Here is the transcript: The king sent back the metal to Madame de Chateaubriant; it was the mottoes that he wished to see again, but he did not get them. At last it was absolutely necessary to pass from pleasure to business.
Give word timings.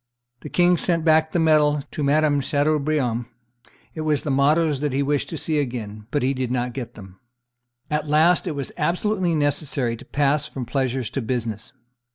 The 0.39 0.49
king 0.49 0.77
sent 0.77 1.05
back 1.05 1.31
the 1.31 1.37
metal 1.37 1.83
to 1.91 2.01
Madame 2.01 2.39
de 2.39 2.45
Chateaubriant; 2.47 3.27
it 3.93 4.01
was 4.01 4.23
the 4.23 4.31
mottoes 4.31 4.79
that 4.79 4.93
he 4.93 5.03
wished 5.03 5.29
to 5.29 5.37
see 5.37 5.59
again, 5.59 6.07
but 6.09 6.23
he 6.23 6.33
did 6.33 6.49
not 6.49 6.73
get 6.73 6.95
them. 6.95 7.19
At 7.87 8.07
last 8.07 8.47
it 8.47 8.55
was 8.55 8.71
absolutely 8.79 9.35
necessary 9.35 9.95
to 9.95 10.05
pass 10.05 10.47
from 10.47 10.65
pleasure 10.65 11.03
to 11.03 11.21
business. 11.21 11.71